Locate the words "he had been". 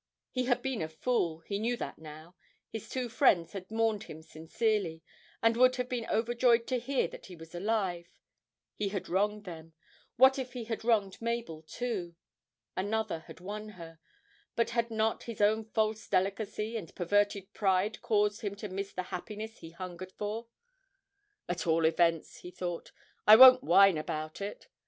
0.31-0.81